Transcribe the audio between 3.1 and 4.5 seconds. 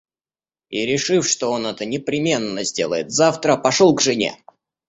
завтра, пошел к жене.